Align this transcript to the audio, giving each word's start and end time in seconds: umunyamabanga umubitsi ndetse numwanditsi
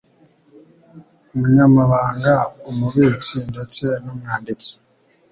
umunyamabanga 1.33 2.33
umubitsi 2.69 3.35
ndetse 3.51 3.85
numwanditsi 4.03 4.73